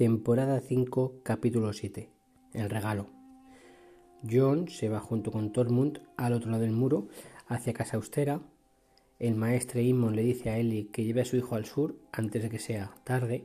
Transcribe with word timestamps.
Temporada 0.00 0.62
5, 0.62 1.20
capítulo 1.22 1.74
7. 1.74 2.08
El 2.54 2.70
regalo. 2.70 3.10
John 4.26 4.66
se 4.70 4.88
va 4.88 4.98
junto 4.98 5.30
con 5.30 5.52
Tormund 5.52 6.00
al 6.16 6.32
otro 6.32 6.50
lado 6.50 6.62
del 6.62 6.72
muro, 6.72 7.08
hacia 7.48 7.74
Casa 7.74 7.98
Austera. 7.98 8.40
El 9.18 9.34
maestre 9.34 9.82
Immon 9.82 10.16
le 10.16 10.22
dice 10.22 10.48
a 10.48 10.56
Ellie 10.56 10.88
que 10.90 11.04
lleve 11.04 11.20
a 11.20 11.26
su 11.26 11.36
hijo 11.36 11.54
al 11.54 11.66
sur 11.66 11.96
antes 12.12 12.42
de 12.42 12.48
que 12.48 12.58
sea 12.58 12.94
tarde. 13.04 13.42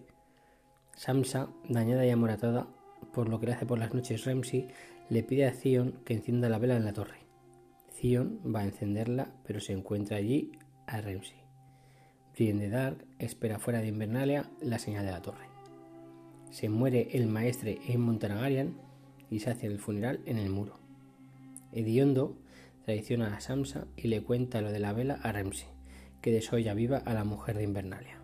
Samsa, 0.95 1.49
dañada 1.67 2.05
y 2.05 2.11
amoratada 2.11 2.69
por 3.13 3.27
lo 3.27 3.37
que 3.41 3.47
le 3.47 3.51
hace 3.51 3.65
por 3.65 3.77
las 3.77 3.93
noches 3.93 4.23
Ramsey, 4.23 4.69
le 5.09 5.23
pide 5.23 5.47
a 5.47 5.51
Theon 5.51 5.99
que 6.05 6.13
encienda 6.13 6.47
la 6.47 6.57
vela 6.57 6.77
en 6.77 6.85
la 6.85 6.93
torre. 6.93 7.19
Theon 7.99 8.39
va 8.55 8.61
a 8.61 8.65
encenderla, 8.65 9.27
pero 9.45 9.59
se 9.59 9.73
encuentra 9.73 10.15
allí 10.15 10.53
a 10.87 11.01
Ramsey. 11.01 11.35
Brienne 12.33 12.61
de 12.61 12.69
Dark 12.69 13.05
espera 13.19 13.59
fuera 13.59 13.81
de 13.81 13.87
Invernalia 13.87 14.49
la 14.61 14.79
señal 14.79 15.03
de 15.03 15.11
la 15.11 15.21
torre. 15.21 15.54
Se 16.51 16.69
muere 16.69 17.09
el 17.13 17.27
maestre 17.27 17.79
en 17.87 18.19
Targaryen 18.19 18.75
y 19.29 19.39
se 19.39 19.49
hace 19.49 19.67
el 19.67 19.79
funeral 19.79 20.21
en 20.25 20.37
el 20.37 20.49
muro. 20.49 20.79
Ediondo 21.71 22.37
traiciona 22.85 23.35
a 23.35 23.41
Samsa 23.41 23.87
y 23.97 24.07
le 24.07 24.21
cuenta 24.21 24.61
lo 24.61 24.71
de 24.71 24.79
la 24.79 24.93
vela 24.93 25.19
a 25.23 25.31
Ramsey, 25.31 25.67
que 26.21 26.31
desolla 26.31 26.73
viva 26.73 26.97
a 26.97 27.13
la 27.13 27.23
mujer 27.23 27.57
de 27.57 27.63
Invernalia. 27.63 28.19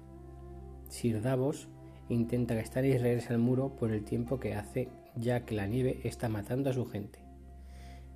Sir 0.88 1.22
Davos 1.22 1.68
intenta 2.10 2.56
que 2.56 2.66
Stannis 2.66 3.02
regrese 3.02 3.34
al 3.34 3.40
muro 3.40 3.76
por 3.76 3.92
el 3.92 4.04
tiempo 4.04 4.40
que 4.40 4.54
hace 4.54 4.90
ya 5.16 5.46
que 5.46 5.56
la 5.56 5.68
nieve 5.68 6.00
está 6.04 6.30
matando 6.30 6.70
a 6.70 6.74
su 6.74 6.86
gente. 6.86 7.20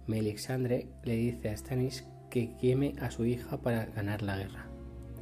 Melisandre 0.08 0.88
le 1.04 1.16
dice 1.16 1.50
a 1.50 1.58
Stannis 1.58 2.06
que 2.30 2.56
queme 2.58 2.94
a 3.00 3.12
su 3.12 3.26
hija 3.26 3.58
para 3.58 3.86
ganar 3.86 4.22
la 4.22 4.38
guerra. 4.38 4.68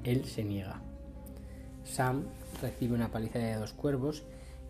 Él 0.03 0.25
se 0.25 0.43
niega. 0.43 0.81
Sam 1.83 2.25
recibe 2.61 2.95
una 2.95 3.11
paliza 3.11 3.39
de 3.39 3.55
dos 3.55 3.73
cuervos 3.73 4.23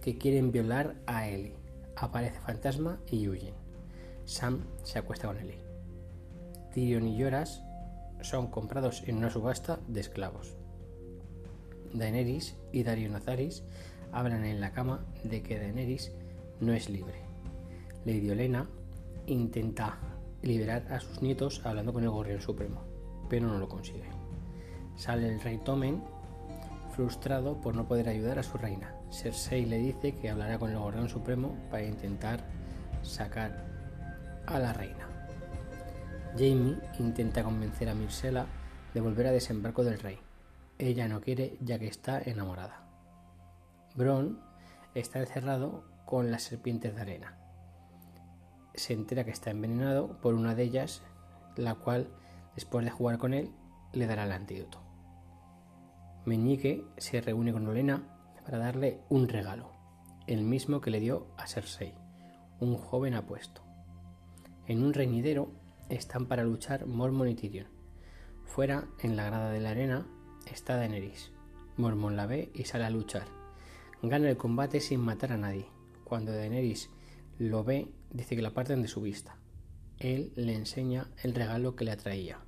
que 0.04 0.18
quieren 0.18 0.52
violar 0.52 0.96
a 1.08 1.30
Ellie. 1.30 1.56
Aparece 1.96 2.38
Fantasma 2.42 3.00
y 3.10 3.30
huyen. 3.30 3.54
Sam 4.26 4.66
se 4.84 5.00
acuesta 5.00 5.28
con 5.28 5.38
Ellie. 5.38 5.64
Tyrion 6.74 7.08
y 7.08 7.18
Lloras 7.18 7.64
son 8.22 8.48
comprados 8.48 9.04
en 9.08 9.16
una 9.16 9.30
subasta 9.30 9.80
de 9.88 10.02
esclavos. 10.02 10.58
Daenerys 11.94 12.58
y 12.74 12.84
Dario 12.84 13.10
Nazaris 13.10 13.64
hablan 14.12 14.44
en 14.44 14.60
la 14.60 14.74
cama 14.74 15.06
de 15.24 15.42
que 15.42 15.58
Daenerys 15.58 16.12
no 16.60 16.74
es 16.74 16.90
libre. 16.90 17.22
Lady 18.04 18.30
Olena 18.30 18.68
intenta 19.26 20.00
liberar 20.42 20.92
a 20.92 21.00
sus 21.00 21.22
nietos 21.22 21.66
hablando 21.66 21.94
con 21.94 22.04
el 22.04 22.10
Gorrión 22.10 22.42
Supremo, 22.42 22.82
pero 23.30 23.48
no 23.48 23.58
lo 23.58 23.70
consigue. 23.70 24.10
Sale 24.98 25.30
el 25.30 25.40
rey 25.40 25.60
Tommen 25.64 26.04
frustrado 26.94 27.60
por 27.60 27.76
no 27.76 27.88
poder 27.88 28.08
ayudar 28.08 28.40
a 28.40 28.44
su 28.44 28.58
reina. 28.58 28.96
Cersei 29.12 29.66
le 29.66 29.78
dice 29.78 30.16
que 30.16 30.30
hablará 30.30 30.60
con 30.60 30.70
el 30.72 30.78
Gorrión 30.78 31.10
Supremo 31.10 31.58
para 31.70 31.84
intentar 31.84 32.46
sacar 33.02 33.66
a 34.46 34.60
la 34.60 34.74
reina. 34.74 35.08
Jamie 36.34 36.78
intenta 37.00 37.44
convencer 37.44 37.90
a 37.90 37.96
Myrcella 37.96 38.46
de 38.94 39.02
volver 39.02 39.28
a 39.28 39.32
desembarco 39.32 39.84
del 39.84 40.00
rey. 40.00 40.20
Ella 40.78 41.08
no 41.08 41.22
quiere 41.22 41.58
ya 41.62 41.80
que 41.80 41.88
está 41.88 42.20
enamorada. 42.20 42.88
Bron 43.96 44.40
está 44.96 45.20
encerrado 45.20 45.84
con 46.06 46.32
las 46.32 46.44
serpientes 46.44 46.96
de 46.96 47.02
arena. 47.02 47.38
Se 48.74 48.94
entera 48.94 49.24
que 49.24 49.32
está 49.32 49.52
envenenado 49.52 50.20
por 50.22 50.34
una 50.34 50.56
de 50.56 50.64
ellas, 50.64 51.04
la 51.56 51.76
cual, 51.76 52.08
después 52.56 52.84
de 52.84 52.92
jugar 52.92 53.20
con 53.20 53.34
él, 53.34 53.52
le 53.94 54.08
dará 54.08 54.24
el 54.24 54.32
antídoto. 54.32 54.83
Meñique 56.26 56.86
se 56.98 57.20
reúne 57.20 57.52
con 57.52 57.68
Olena 57.68 58.04
para 58.46 58.58
darle 58.58 59.02
un 59.10 59.28
regalo, 59.28 59.72
el 60.26 60.42
mismo 60.42 60.80
que 60.80 60.90
le 60.90 61.02
dio 61.02 61.28
a 61.38 61.48
Cersei, 61.48 61.94
un 62.62 62.78
joven 62.78 63.14
apuesto. 63.14 63.62
En 64.66 64.82
un 64.84 64.94
reñidero 64.94 65.52
están 65.90 66.28
para 66.28 66.46
luchar 66.46 66.86
Mormon 66.86 67.28
y 67.28 67.36
Tyrion. 67.36 67.68
Fuera, 68.46 68.88
en 69.02 69.18
la 69.18 69.26
grada 69.26 69.52
de 69.52 69.60
la 69.60 69.72
arena, 69.72 70.08
está 70.50 70.78
Daenerys. 70.78 71.32
Mormon 71.76 72.16
la 72.16 72.26
ve 72.26 72.52
y 72.54 72.64
sale 72.64 72.86
a 72.86 72.90
luchar. 72.90 73.28
Gana 74.02 74.30
el 74.30 74.38
combate 74.38 74.80
sin 74.80 75.02
matar 75.02 75.34
a 75.34 75.38
nadie. 75.38 75.66
Cuando 76.06 76.32
Daenerys 76.32 76.90
lo 77.38 77.66
ve, 77.66 77.92
dice 78.12 78.38
que 78.38 78.42
la 78.42 78.54
parten 78.54 78.82
de 78.82 78.88
su 78.88 79.02
vista. 79.02 79.38
Él 80.00 80.32
le 80.38 80.56
enseña 80.56 81.10
el 81.22 81.36
regalo 81.36 81.76
que 81.76 81.84
le 81.84 81.92
atraía, 81.92 82.40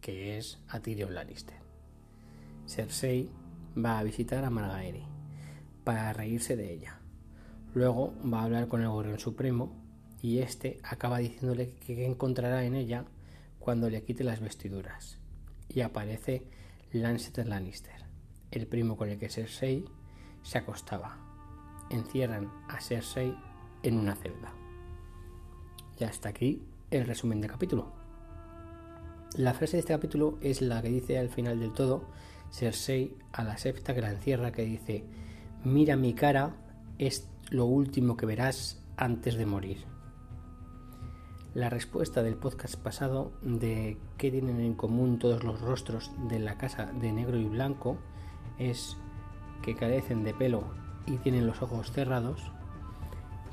que 0.00 0.38
es 0.38 0.58
a 0.68 0.80
Tyrion 0.80 1.14
Lannister. 1.14 1.69
Cersei 2.70 3.28
va 3.76 3.98
a 3.98 4.04
visitar 4.04 4.44
a 4.44 4.50
Margaery 4.50 5.02
para 5.82 6.12
reírse 6.12 6.54
de 6.54 6.72
ella. 6.72 7.00
Luego 7.74 8.14
va 8.22 8.40
a 8.40 8.44
hablar 8.44 8.68
con 8.68 8.80
el 8.80 8.88
Gorrión 8.88 9.18
Supremo 9.18 9.72
y 10.22 10.38
este 10.38 10.78
acaba 10.84 11.18
diciéndole 11.18 11.74
que 11.84 12.06
encontrará 12.06 12.64
en 12.64 12.76
ella 12.76 13.06
cuando 13.58 13.90
le 13.90 14.04
quite 14.04 14.22
las 14.22 14.38
vestiduras. 14.38 15.18
Y 15.68 15.80
aparece 15.80 16.44
Lannister 16.92 17.44
Lannister, 17.48 18.04
el 18.52 18.68
primo 18.68 18.96
con 18.96 19.08
el 19.08 19.18
que 19.18 19.30
Cersei 19.30 19.84
se 20.44 20.58
acostaba. 20.58 21.18
Encierran 21.90 22.52
a 22.68 22.80
Cersei 22.80 23.34
en 23.82 23.98
una 23.98 24.14
celda. 24.14 24.54
Y 25.98 26.04
hasta 26.04 26.28
aquí 26.28 26.62
el 26.92 27.04
resumen 27.04 27.40
del 27.40 27.50
capítulo. 27.50 27.92
La 29.34 29.54
frase 29.54 29.76
de 29.76 29.80
este 29.80 29.92
capítulo 29.92 30.38
es 30.40 30.62
la 30.62 30.80
que 30.82 30.88
dice 30.88 31.18
al 31.18 31.30
final 31.30 31.58
del 31.58 31.72
todo 31.72 32.04
Cersei 32.50 33.16
a 33.32 33.44
la 33.44 33.56
septa 33.56 33.94
que 33.94 34.00
la 34.00 34.10
encierra 34.10 34.52
que 34.52 34.64
dice 34.64 35.04
mira 35.64 35.96
mi 35.96 36.14
cara 36.14 36.56
es 36.98 37.28
lo 37.50 37.64
último 37.64 38.16
que 38.16 38.26
verás 38.26 38.82
antes 38.96 39.36
de 39.36 39.46
morir. 39.46 39.78
La 41.54 41.68
respuesta 41.68 42.22
del 42.22 42.36
podcast 42.36 42.76
pasado 42.76 43.32
de 43.42 43.98
qué 44.18 44.30
tienen 44.30 44.60
en 44.60 44.74
común 44.74 45.18
todos 45.18 45.42
los 45.42 45.60
rostros 45.60 46.12
de 46.28 46.38
la 46.38 46.56
casa 46.58 46.86
de 46.86 47.12
negro 47.12 47.36
y 47.38 47.46
blanco 47.46 47.98
es 48.58 48.96
que 49.62 49.74
carecen 49.74 50.22
de 50.22 50.32
pelo 50.32 50.64
y 51.06 51.16
tienen 51.16 51.46
los 51.46 51.60
ojos 51.60 51.90
cerrados. 51.90 52.52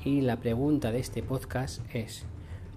Y 0.04 0.20
la 0.20 0.36
pregunta 0.36 0.92
de 0.92 1.00
este 1.00 1.22
podcast 1.22 1.82
es 1.92 2.24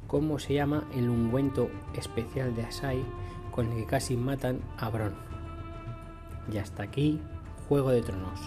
¿cómo 0.08 0.40
se 0.40 0.56
llama 0.56 0.88
el 0.96 1.08
ungüento 1.08 1.70
especial 1.94 2.56
de 2.56 2.64
Asai 2.64 3.04
con 3.52 3.72
el 3.72 3.78
que 3.78 3.86
casi 3.86 4.18
matan 4.18 4.60
a 4.78 4.90
Bron? 4.90 5.31
Y 6.52 6.58
hasta 6.58 6.84
aquí, 6.84 7.20
Juego 7.68 7.92
de 7.92 8.02
Tronos. 8.02 8.40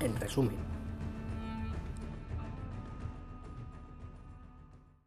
En 0.00 0.14
resumen. 0.16 0.75